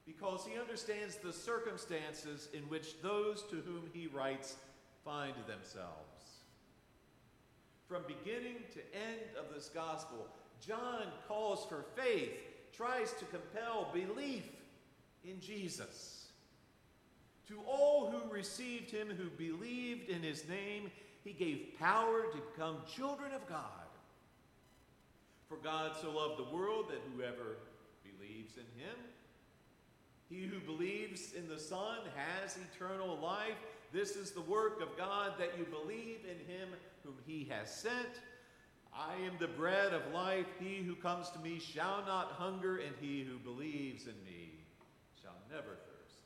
Because 0.05 0.45
he 0.45 0.59
understands 0.59 1.17
the 1.17 1.33
circumstances 1.33 2.49
in 2.53 2.61
which 2.63 3.01
those 3.01 3.43
to 3.49 3.57
whom 3.57 3.83
he 3.93 4.07
writes 4.07 4.55
find 5.03 5.35
themselves. 5.47 6.14
From 7.87 8.03
beginning 8.07 8.57
to 8.73 8.79
end 8.95 9.21
of 9.37 9.53
this 9.53 9.69
gospel, 9.69 10.27
John 10.65 11.03
calls 11.27 11.65
for 11.65 11.85
faith, 11.95 12.31
tries 12.75 13.13
to 13.13 13.25
compel 13.25 13.89
belief 13.93 14.45
in 15.23 15.39
Jesus. 15.39 16.27
To 17.47 17.59
all 17.67 18.09
who 18.09 18.33
received 18.33 18.89
him, 18.89 19.09
who 19.09 19.29
believed 19.29 20.09
in 20.09 20.23
his 20.23 20.47
name, 20.49 20.89
he 21.23 21.31
gave 21.31 21.77
power 21.79 22.23
to 22.31 22.37
become 22.37 22.77
children 22.95 23.31
of 23.33 23.47
God. 23.47 23.61
For 25.47 25.57
God 25.57 25.91
so 26.01 26.11
loved 26.11 26.39
the 26.39 26.55
world 26.55 26.89
that 26.89 27.01
whoever 27.13 27.57
believes 28.03 28.55
in 28.57 28.81
him, 28.81 28.95
he 30.27 30.47
who 30.47 30.59
believes 30.59 31.33
in 31.33 31.47
the 31.47 31.59
Son 31.59 31.99
has 32.15 32.57
eternal 32.73 33.17
life. 33.17 33.57
This 33.93 34.15
is 34.15 34.31
the 34.31 34.41
work 34.41 34.81
of 34.81 34.97
God 34.97 35.33
that 35.37 35.51
you 35.57 35.65
believe 35.65 36.19
in 36.23 36.51
him 36.51 36.69
whom 37.05 37.15
he 37.25 37.45
has 37.49 37.73
sent. 37.73 38.19
I 38.93 39.15
am 39.25 39.37
the 39.39 39.47
bread 39.47 39.93
of 39.93 40.13
life. 40.13 40.47
He 40.59 40.75
who 40.77 40.95
comes 40.95 41.29
to 41.31 41.39
me 41.39 41.59
shall 41.59 42.03
not 42.05 42.31
hunger, 42.31 42.77
and 42.77 42.95
he 42.99 43.23
who 43.23 43.37
believes 43.37 44.07
in 44.07 44.15
me 44.25 44.65
shall 45.21 45.35
never 45.51 45.75
thirst. 45.75 46.21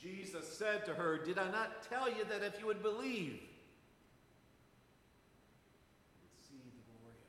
Jesus 0.00 0.56
said 0.56 0.86
to 0.86 0.94
her, 0.94 1.18
Did 1.18 1.38
I 1.38 1.50
not 1.50 1.82
tell 1.88 2.08
you 2.08 2.24
that 2.30 2.42
if 2.42 2.58
you 2.60 2.66
would 2.66 2.82
believe, 2.82 3.32
you 3.32 3.40
would 6.22 6.38
see 6.48 6.62
the 6.62 6.70
glory 6.86 7.18
of 7.18 7.24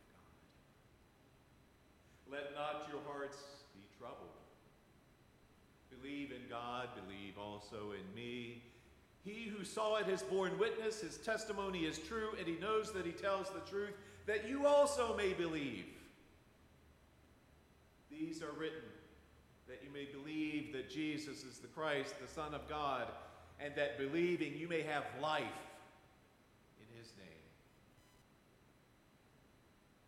God? 2.30 2.32
Let 2.32 2.54
not 2.56 2.88
your 2.92 3.02
hearts 3.12 3.38
be 3.74 3.82
troubled. 3.98 4.30
Believe 6.02 6.32
in 6.32 6.48
God, 6.50 6.88
believe 6.96 7.38
also 7.38 7.92
in 7.92 8.16
me. 8.16 8.64
He 9.24 9.52
who 9.56 9.64
saw 9.64 9.98
it 9.98 10.06
has 10.06 10.24
borne 10.24 10.58
witness, 10.58 11.02
his 11.02 11.18
testimony 11.18 11.86
is 11.86 12.00
true, 12.00 12.30
and 12.38 12.48
he 12.48 12.56
knows 12.56 12.92
that 12.94 13.06
he 13.06 13.12
tells 13.12 13.50
the 13.50 13.60
truth, 13.70 13.94
that 14.26 14.48
you 14.48 14.66
also 14.66 15.16
may 15.16 15.34
believe. 15.34 15.86
These 18.10 18.42
are 18.42 18.52
written 18.58 18.82
that 19.70 19.82
you 19.84 19.94
may 19.94 20.06
believe 20.06 20.74
that 20.74 20.90
Jesus 20.90 21.44
is 21.44 21.60
the 21.60 21.68
Christ, 21.68 22.16
the 22.20 22.28
Son 22.28 22.56
of 22.56 22.68
God, 22.68 23.08
and 23.60 23.74
that 23.76 24.00
believing 24.00 24.58
you 24.58 24.68
may 24.68 24.82
have 24.82 25.04
life 25.22 25.44
in 25.44 26.98
his 26.98 27.14
name. 27.20 27.28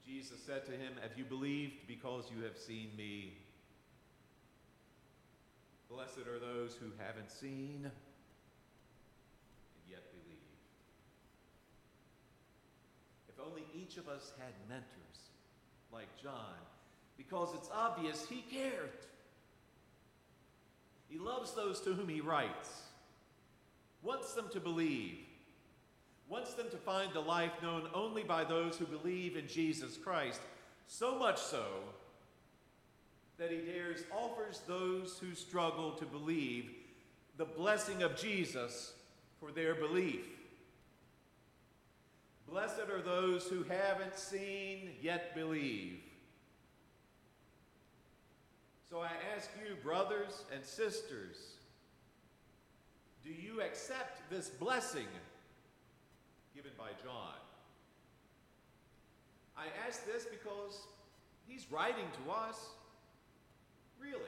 Jesus 0.03 0.41
said 0.43 0.65
to 0.65 0.71
him, 0.71 0.93
Have 1.01 1.11
you 1.15 1.23
believed 1.23 1.73
because 1.87 2.25
you 2.35 2.43
have 2.43 2.57
seen 2.57 2.89
me? 2.97 3.33
Blessed 5.89 6.25
are 6.27 6.39
those 6.39 6.73
who 6.73 6.87
haven't 6.97 7.29
seen 7.29 7.81
and 7.83 7.91
yet 9.87 10.11
believe. 10.11 10.39
If 13.29 13.35
only 13.45 13.63
each 13.91 13.97
of 13.97 14.07
us 14.07 14.31
had 14.39 14.53
mentors 14.69 14.85
like 15.91 16.07
John, 16.21 16.33
because 17.17 17.49
it's 17.55 17.69
obvious 17.73 18.25
he 18.29 18.43
cared. 18.49 18.91
He 21.09 21.17
loves 21.17 21.53
those 21.53 21.81
to 21.81 21.93
whom 21.93 22.07
he 22.07 22.21
writes, 22.21 22.83
wants 24.01 24.33
them 24.33 24.45
to 24.53 24.59
believe, 24.59 25.17
wants 26.29 26.53
them 26.53 26.67
to 26.71 26.77
find 26.77 27.11
the 27.11 27.19
life 27.19 27.51
known 27.61 27.87
only 27.93 28.23
by 28.23 28.45
those 28.45 28.77
who 28.77 28.85
believe 28.85 29.35
in 29.35 29.47
Jesus 29.47 29.97
Christ, 29.97 30.39
so 30.87 31.17
much 31.17 31.39
so 31.39 31.65
that 33.37 33.51
he 33.51 33.57
dares 33.57 34.03
offers 34.13 34.61
those 34.67 35.17
who 35.19 35.35
struggle 35.35 35.91
to 35.93 36.05
believe 36.05 36.69
the 37.37 37.45
blessing 37.45 38.03
of 38.03 38.15
Jesus 38.15 38.93
for 39.39 39.51
their 39.51 39.75
belief. 39.75 40.25
Blessed 42.51 42.89
are 42.93 43.01
those 43.01 43.47
who 43.47 43.63
haven't 43.63 44.17
seen 44.17 44.89
yet 45.01 45.33
believe. 45.33 46.01
So 48.89 48.99
I 48.99 49.11
ask 49.33 49.49
you, 49.57 49.75
brothers 49.81 50.43
and 50.53 50.61
sisters, 50.65 51.37
do 53.23 53.29
you 53.29 53.61
accept 53.61 54.29
this 54.29 54.49
blessing 54.49 55.07
given 56.53 56.71
by 56.77 56.89
John? 57.01 57.39
I 59.57 59.67
ask 59.87 60.05
this 60.05 60.25
because 60.25 60.87
he's 61.47 61.71
writing 61.71 62.07
to 62.25 62.31
us. 62.33 62.57
Really? 63.97 64.19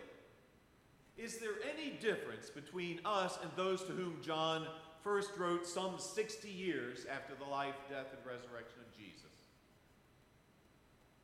Is 1.17 1.39
there 1.39 1.55
any 1.73 1.97
difference 1.97 2.49
between 2.49 3.01
us 3.03 3.37
and 3.41 3.51
those 3.57 3.83
to 3.83 3.91
whom 3.91 4.19
John 4.21 4.65
first 5.03 5.37
wrote 5.37 5.67
some 5.67 5.99
60 5.99 6.47
years 6.47 7.05
after 7.11 7.33
the 7.35 7.49
life, 7.49 7.75
death, 7.89 8.07
and 8.11 8.25
resurrection 8.25 8.79
of 8.79 8.97
Jesus? 8.97 9.23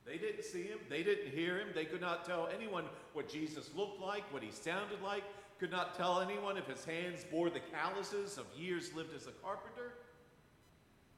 They 0.06 0.18
didn't 0.18 0.44
see 0.44 0.64
him, 0.64 0.80
they 0.90 1.04
didn't 1.04 1.32
hear 1.32 1.60
him, 1.60 1.68
they 1.74 1.86
could 1.86 2.02
not 2.02 2.26
tell 2.26 2.50
anyone 2.54 2.86
what 3.14 3.30
Jesus 3.30 3.70
looked 3.76 4.02
like, 4.02 4.24
what 4.34 4.42
he 4.42 4.52
sounded 4.52 5.02
like, 5.04 5.24
could 5.60 5.72
not 5.72 5.96
tell 5.96 6.20
anyone 6.20 6.58
if 6.58 6.66
his 6.68 6.84
hands 6.86 7.26
bore 7.30 7.50
the 7.50 7.60
calluses 7.60 8.38
of 8.38 8.46
years 8.58 8.94
lived 8.94 9.14
as 9.16 9.28
a 9.28 9.32
carpenter. 9.44 9.94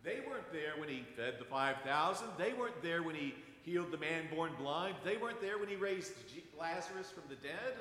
They 0.04 0.20
weren't 0.28 0.52
there 0.52 0.74
when 0.78 0.90
he 0.90 1.04
fed 1.16 1.36
the 1.40 1.46
5,000. 1.46 2.28
They 2.38 2.54
weren't 2.54 2.82
there 2.82 3.04
when 3.04 3.16
he 3.16 3.36
healed 3.64 3.92
the 3.92 3.98
man 3.98 4.24
born 4.34 4.52
blind. 4.58 4.96
They 5.06 5.18
weren't 5.18 5.42
there 5.42 5.60
when 5.60 5.70
he 5.70 5.76
raised 5.76 6.14
Lazarus 6.60 7.12
from 7.12 7.24
the 7.30 7.36
dead. 7.36 7.76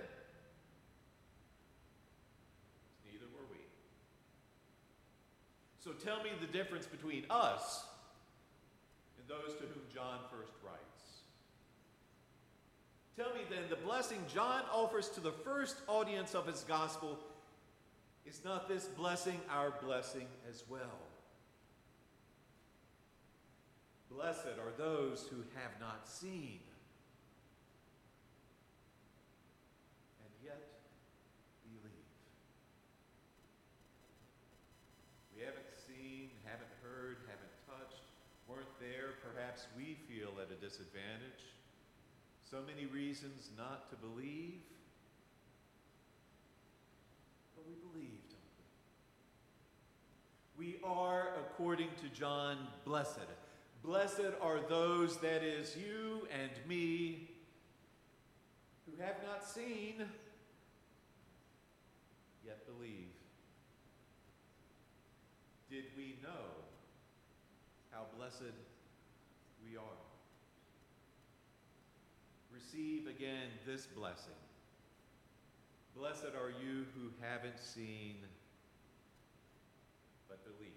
Neither 3.11 3.25
were 3.35 3.47
we. 3.51 3.59
So 5.83 5.93
tell 5.93 6.23
me 6.23 6.31
the 6.41 6.47
difference 6.47 6.87
between 6.87 7.25
us 7.31 7.85
and 9.19 9.29
those 9.29 9.55
to 9.57 9.63
whom 9.63 9.83
John 9.93 10.19
first 10.31 10.53
writes. 10.65 10.81
Tell 13.17 13.35
me 13.35 13.41
then, 13.51 13.69
the 13.69 13.77
blessing 13.77 14.25
John 14.33 14.63
offers 14.73 15.09
to 15.11 15.21
the 15.21 15.33
first 15.33 15.77
audience 15.89 16.35
of 16.35 16.47
his 16.47 16.65
gospel 16.69 17.19
is 18.27 18.45
not 18.45 18.69
this 18.69 18.85
blessing 18.87 19.41
our 19.51 19.73
blessing 19.83 20.27
as 20.49 20.63
well? 20.69 21.03
Blessed 24.11 24.59
are 24.59 24.73
those 24.77 25.27
who 25.31 25.39
have 25.55 25.73
not 25.81 26.07
seen 26.09 26.61
and 30.21 30.33
yet 30.45 30.63
believe. 31.65 31.93
We 35.37 35.43
haven't 35.43 35.71
seen, 35.87 36.31
haven't 36.45 36.71
heard, 36.83 37.19
haven't 37.27 37.55
touched, 37.67 38.05
weren't 38.47 38.79
there. 38.79 39.19
Perhaps 39.35 39.67
we 39.77 39.97
feel 40.07 40.31
at 40.41 40.55
a 40.55 40.60
disadvantage. 40.71 41.43
So 42.49 42.59
many 42.65 42.87
reasons 42.87 43.51
not 43.57 43.91
to 43.91 43.97
believe. 43.97 44.61
But 47.57 47.65
we 47.67 47.75
believe, 47.75 48.21
don't 48.29 48.55
we? 50.57 50.67
We 50.67 50.81
are, 50.85 51.31
according 51.41 51.89
to 52.03 52.09
John, 52.09 52.57
blessed. 52.85 53.19
Blessed 53.83 54.33
are 54.41 54.61
those, 54.69 55.17
that 55.19 55.43
is, 55.43 55.77
you 55.77 56.29
and 56.41 56.51
me, 56.69 57.31
who 58.87 59.03
have 59.03 59.17
not 59.27 59.45
seen, 59.45 60.05
yet 62.47 62.65
believe. 62.67 63.09
Did 65.69 65.85
we 65.97 66.17
know 66.23 66.29
how 67.91 68.07
blessed 68.17 68.55
we 69.65 69.77
are? 69.77 70.01
Receive 72.73 73.07
again 73.09 73.49
this 73.67 73.87
blessing. 73.87 74.39
Blessed 75.97 76.37
are 76.41 76.51
you 76.51 76.87
who 76.95 77.11
haven't 77.21 77.59
seen, 77.59 78.17
but 80.29 80.39
believe. 80.45 80.71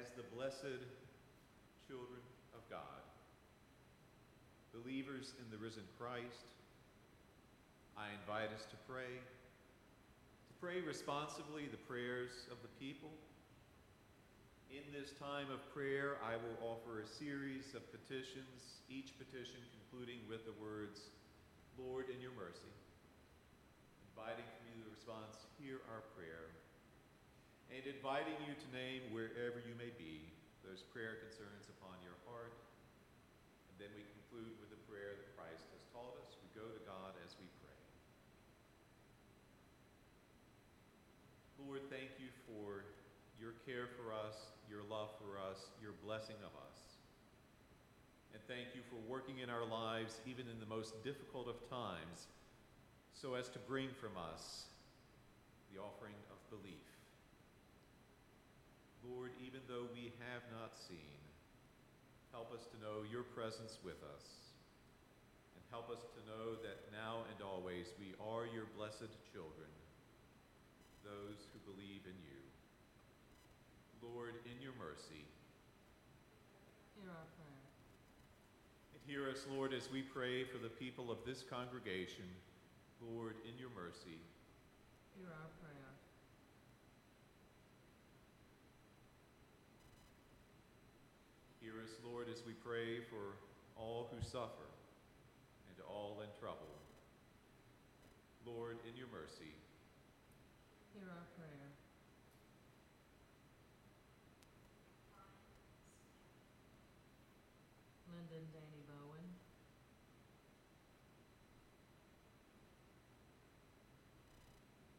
as 0.00 0.08
the 0.16 0.22
blessed 0.34 0.82
children 1.86 2.20
of 2.54 2.60
God, 2.68 3.04
believers 4.74 5.34
in 5.38 5.50
the 5.50 5.62
risen 5.62 5.84
Christ, 5.98 6.48
I 7.96 8.08
invite 8.20 8.52
us 8.54 8.66
to 8.70 8.76
pray, 8.88 9.20
pray 10.62 10.78
responsibly 10.78 11.66
the 11.66 11.84
prayers 11.90 12.46
of 12.54 12.62
the 12.62 12.70
people. 12.78 13.10
In 14.70 14.86
this 14.94 15.10
time 15.18 15.50
of 15.50 15.58
prayer, 15.74 16.22
I 16.22 16.38
will 16.38 16.54
offer 16.62 17.02
a 17.02 17.08
series 17.18 17.74
of 17.74 17.82
petitions, 17.90 18.78
each 18.86 19.10
petition 19.18 19.58
concluding 19.74 20.22
with 20.30 20.46
the 20.46 20.54
words, 20.62 21.10
Lord, 21.74 22.14
in 22.14 22.22
your 22.22 22.30
mercy, 22.38 22.70
inviting 24.14 24.46
from 24.54 24.70
you 24.70 24.86
the 24.86 24.94
response, 24.94 25.50
hear 25.58 25.82
our 25.90 26.06
prayer 26.14 26.54
and 27.74 27.82
inviting 27.82 28.38
you 28.46 28.54
to 28.54 28.68
name 28.70 29.02
wherever 29.10 29.58
you 29.66 29.74
may 29.74 29.90
be 29.98 30.30
those 30.62 30.86
prayer 30.94 31.18
concerns 31.26 31.66
upon 31.74 31.98
your 32.06 32.14
heart. 32.30 32.54
And 33.66 33.82
then 33.82 33.90
we 33.98 34.06
conclude 34.14 34.54
with 34.62 34.70
the 34.70 34.78
prayer 34.86 35.18
that 35.18 35.26
Christ 35.34 35.66
has 35.74 35.82
taught 35.90 36.14
us. 36.22 36.38
We 36.38 36.54
go 36.54 36.70
to 36.70 36.80
God 36.86 37.18
as 37.26 37.34
we 37.42 37.50
pray. 37.58 37.62
Lord, 41.72 41.88
thank 41.88 42.20
you 42.20 42.28
for 42.44 42.84
your 43.40 43.56
care 43.64 43.88
for 43.96 44.12
us, 44.12 44.36
your 44.68 44.84
love 44.92 45.08
for 45.16 45.40
us, 45.40 45.72
your 45.80 45.96
blessing 46.04 46.36
of 46.44 46.52
us. 46.68 47.00
And 48.36 48.44
thank 48.44 48.76
you 48.76 48.84
for 48.92 49.00
working 49.08 49.40
in 49.40 49.48
our 49.48 49.64
lives, 49.64 50.20
even 50.28 50.52
in 50.52 50.60
the 50.60 50.68
most 50.68 51.00
difficult 51.00 51.48
of 51.48 51.56
times, 51.72 52.28
so 53.16 53.40
as 53.40 53.48
to 53.56 53.58
bring 53.64 53.88
from 53.96 54.20
us 54.20 54.68
the 55.72 55.80
offering 55.80 56.20
of 56.28 56.36
belief. 56.52 56.92
Lord, 59.08 59.32
even 59.40 59.64
though 59.64 59.88
we 59.96 60.12
have 60.28 60.44
not 60.52 60.76
seen, 60.76 61.16
help 62.36 62.52
us 62.52 62.68
to 62.68 62.76
know 62.84 63.00
your 63.08 63.24
presence 63.24 63.80
with 63.80 64.04
us. 64.12 64.28
And 65.56 65.64
help 65.72 65.88
us 65.88 66.04
to 66.04 66.20
know 66.28 66.52
that 66.68 66.92
now 66.92 67.24
and 67.32 67.40
always 67.40 67.96
we 67.96 68.12
are 68.20 68.44
your 68.44 68.68
blessed 68.76 69.08
children, 69.32 69.72
those 71.04 71.46
who 71.52 71.58
believe 71.72 72.02
in 72.06 72.16
you. 72.24 72.40
Lord, 74.02 74.34
in 74.46 74.58
your 74.62 74.74
mercy, 74.78 75.26
Hear 76.98 77.10
our 77.10 77.26
prayer. 77.38 77.62
and 78.94 79.02
hear 79.06 79.28
us, 79.30 79.46
Lord, 79.50 79.72
as 79.74 79.90
we 79.90 80.02
pray 80.02 80.44
for 80.44 80.58
the 80.58 80.70
people 80.70 81.10
of 81.10 81.18
this 81.26 81.42
congregation. 81.42 82.26
Lord, 83.02 83.34
in 83.46 83.58
your 83.58 83.70
mercy, 83.74 84.18
Hear 85.18 85.26
our 85.30 85.50
prayer. 85.60 85.90
Hear 91.60 91.78
us, 91.82 91.94
Lord, 92.04 92.26
as 92.30 92.42
we 92.46 92.52
pray 92.52 92.98
for 93.10 93.38
all 93.76 94.10
who 94.10 94.18
suffer 94.22 94.66
and 95.70 95.76
all 95.88 96.18
in 96.22 96.30
trouble. 96.40 96.70
Lord, 98.46 98.78
in 98.88 98.96
your 98.96 99.06
mercy, 99.14 99.54
Hear 100.94 101.08
our 101.08 101.26
prayer. 101.36 101.68
Lyndon 108.12 108.44
Danny 108.52 108.82
Bowen. 108.88 109.24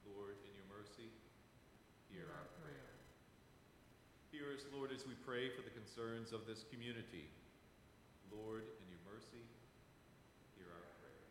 Lord, 0.10 0.36
in 0.44 0.52
your 0.58 0.68
mercy, 0.70 1.10
hear 2.12 2.26
our 2.34 2.48
prayer. 2.62 2.74
prayer. 2.74 2.94
Hear 4.32 4.48
us, 4.54 4.66
Lord, 4.74 4.92
as 4.92 5.06
we 5.06 5.14
pray 5.26 5.50
for 5.54 5.62
the 5.62 5.74
concerns 5.74 6.34
of 6.34 6.46
this 6.46 6.66
community. 6.72 7.30
Lord, 8.34 8.66
in 8.66 8.86
your 8.90 9.04
mercy, 9.06 9.46
hear 10.58 10.68
our 10.74 10.88
prayer. 10.98 11.22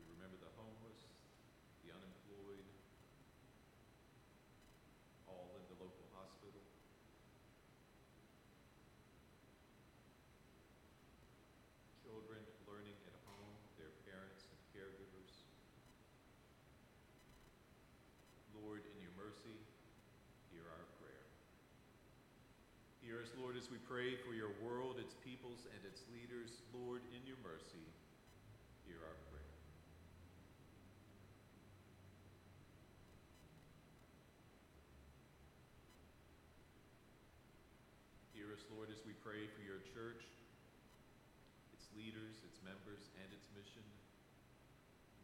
We 0.00 0.04
remember 0.16 0.40
the 0.40 0.52
homeless, 0.56 1.00
the 1.84 1.92
unemployed, 1.92 2.64
all 5.28 5.52
in 5.60 5.64
the 5.68 5.76
local 5.76 6.06
hospital. 6.16 6.64
Children 12.00 12.40
learning 12.64 12.96
at 13.04 13.16
home, 13.28 13.52
their 13.76 13.92
parents 14.08 14.48
and 14.48 14.58
caregivers. 14.72 15.32
Lord, 18.56 18.80
in 18.88 18.96
your 19.04 19.12
mercy, 19.20 19.58
hear 20.50 20.64
our 20.64 20.86
prayer. 20.98 21.26
Hear 23.04 23.15
us, 23.26 23.34
Lord, 23.42 23.58
as 23.58 23.66
we 23.66 23.82
pray 23.90 24.14
for 24.22 24.38
your 24.38 24.54
world, 24.62 25.02
its 25.02 25.18
peoples, 25.26 25.66
and 25.74 25.82
its 25.82 26.06
leaders. 26.14 26.62
Lord, 26.70 27.02
in 27.10 27.26
your 27.26 27.34
mercy, 27.42 27.82
hear 28.86 29.02
our 29.02 29.18
prayer. 29.34 29.50
Hear 38.30 38.54
us, 38.54 38.62
Lord, 38.70 38.94
as 38.94 39.02
we 39.02 39.10
pray 39.26 39.50
for 39.58 39.62
your 39.66 39.82
church, 39.90 40.22
its 41.74 41.90
leaders, 41.98 42.38
its 42.46 42.62
members, 42.62 43.10
and 43.18 43.26
its 43.34 43.50
mission. 43.58 43.82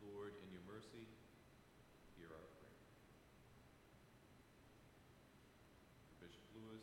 Lord, 0.03 0.35
in 0.43 0.51
your 0.51 0.67
mercy, 0.67 1.07
hear 2.19 2.35
our 2.35 2.49
prayer. 2.59 2.79
Bishop 6.19 6.43
Lewis, 6.59 6.83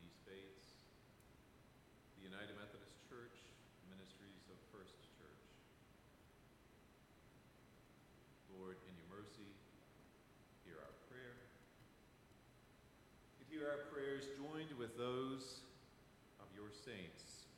Denise 0.00 0.20
Bates, 0.24 0.80
the 2.16 2.24
United 2.24 2.56
Methodist 2.56 2.96
Church, 3.08 3.36
Ministries 3.92 4.44
of 4.48 4.56
First 4.72 4.96
Church. 5.20 5.44
Lord, 8.56 8.80
in 8.88 8.92
your 8.96 9.10
mercy, 9.12 9.48
hear 10.64 10.80
our 10.80 10.96
prayer. 11.12 11.36
And 13.40 13.44
hear 13.52 13.68
our 13.68 13.84
prayers 13.92 14.24
joined 14.40 14.72
with 14.80 14.89
those 15.00 15.64
of 16.44 16.48
your 16.52 16.68
saints. 16.68 17.48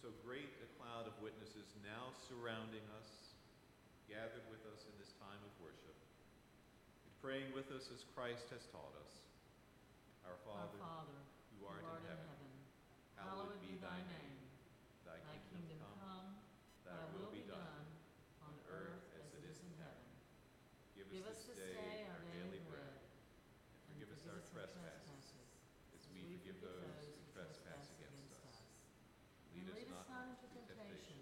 So 0.00 0.08
great 0.24 0.48
a 0.64 0.68
cloud 0.80 1.04
of 1.04 1.12
witnesses 1.20 1.68
now 1.84 2.16
surrounding 2.16 2.80
us, 2.96 3.36
gathered 4.08 4.48
with 4.48 4.64
us 4.72 4.88
in 4.88 4.94
this 4.96 5.12
time 5.20 5.36
of 5.44 5.52
worship, 5.60 5.92
and 7.04 7.12
praying 7.20 7.52
with 7.52 7.68
us 7.76 7.92
as 7.92 8.08
Christ 8.16 8.48
has 8.56 8.64
taught 8.72 8.96
us. 9.04 9.20
Our 10.24 10.40
Father, 10.48 10.80
Our 10.80 11.04
Father, 11.04 11.20
who 11.52 11.68
art 11.68 11.84
in 11.84 12.08
heaven, 12.08 12.40
hallowed 13.20 13.60
be 13.60 13.76
thy 13.76 14.00
name. 14.08 14.40
Thy 15.04 15.20
Thy 15.20 15.36
kingdom 15.52 15.76
kingdom 15.76 15.78
come, 16.00 16.00
come, 16.00 16.28
thy 16.88 17.04
will 17.20 17.28
be 17.28 17.44
done, 17.44 17.84
on 18.48 18.56
earth 18.72 19.04
as 19.20 19.28
it 19.36 19.44
is 19.44 19.60
in 19.60 19.72
heaven. 19.76 20.08
Give 20.96 21.04
Give 21.12 21.28
us 21.28 21.44
this 21.46 21.60
day 21.60 22.08
our 22.08 22.24
daily 22.32 22.64
bread, 22.64 22.96
and 22.96 23.76
and 23.76 23.92
forgive 23.92 24.10
us 24.10 24.24
our 24.26 24.40
trespasses, 24.50 25.36
as 25.94 26.02
we 26.10 26.20
forgive 26.36 26.58
those 26.60 27.10
who 27.10 27.22
trespass 27.32 27.90
against 27.96 28.28
us. 28.34 28.66
And 29.54 29.64
Lead 29.66 29.70
us 29.72 29.86
not 29.88 30.06
into 30.10 30.46
into 30.46 30.58
temptation, 30.66 31.18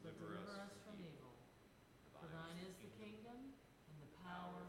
but 0.00 0.16
deliver 0.16 0.56
us 0.64 0.72
from 0.84 0.96
evil. 1.00 1.36
For 2.16 2.28
thine 2.32 2.56
is 2.64 2.72
the 2.80 2.90
kingdom, 2.96 3.52
and 3.88 3.96
the 4.00 4.12
power, 4.24 4.64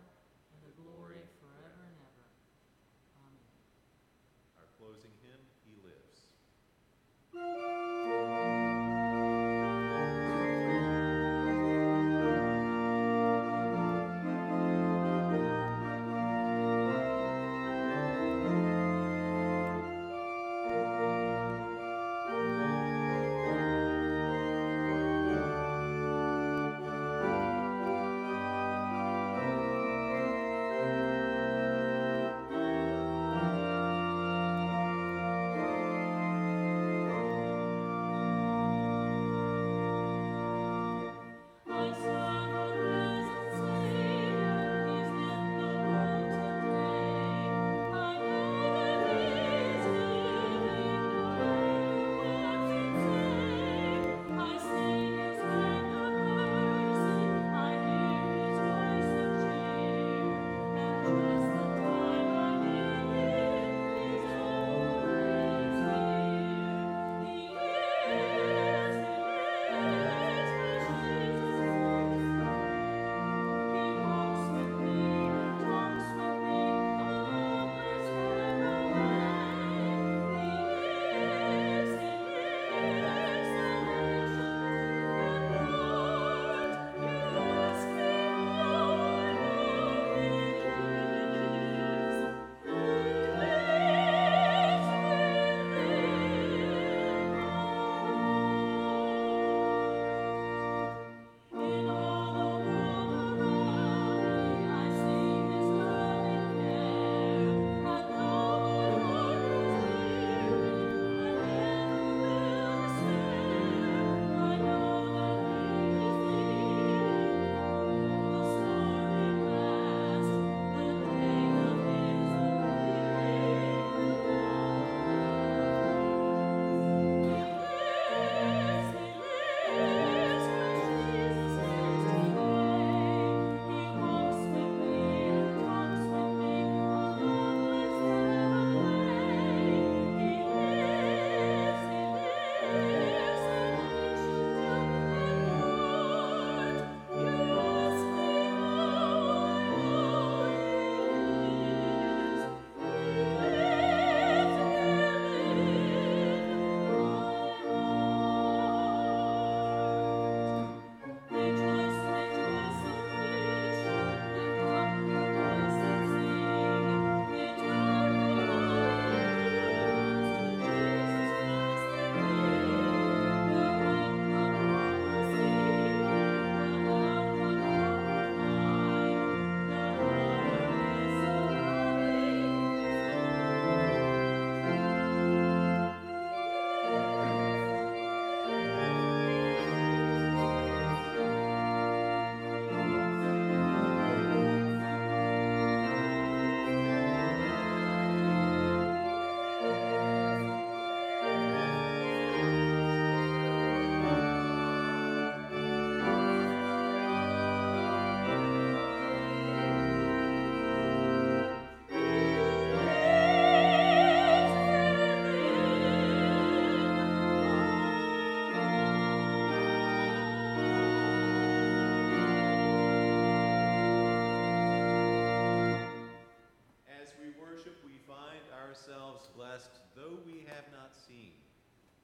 though 230.11 230.19
we 230.27 230.43
have 230.43 230.67
not 230.75 230.91
seen, 230.91 231.31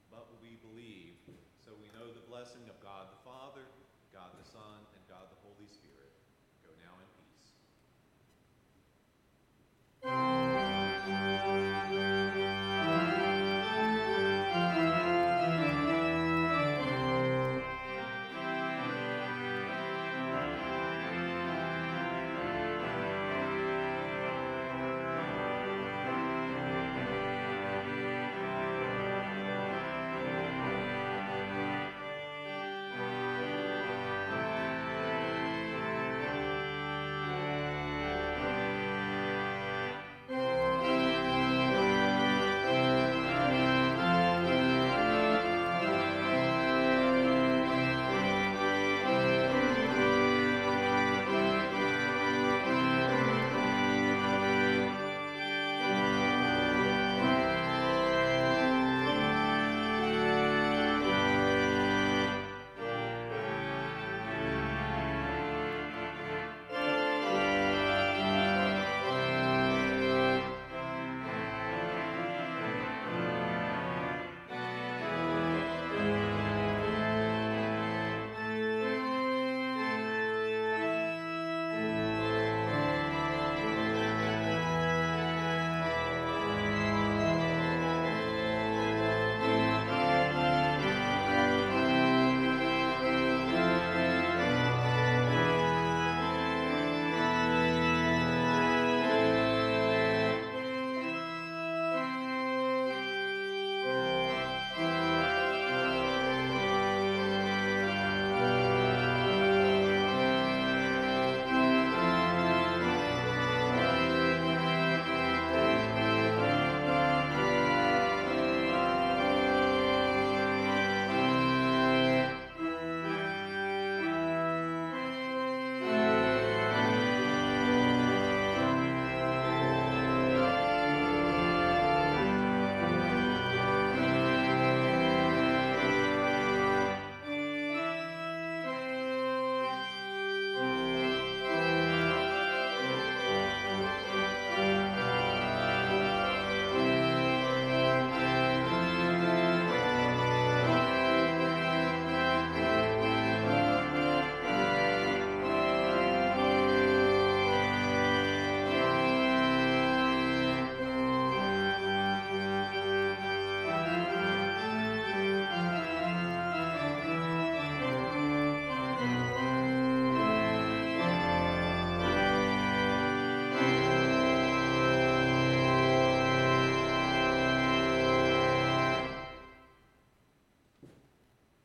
but 0.08 0.24
we 0.40 0.56
believe. 0.64 1.20
So 1.60 1.76
we 1.76 1.92
know 1.92 2.08
the 2.08 2.24
blessing 2.24 2.64
of 2.72 2.80
God 2.80 3.12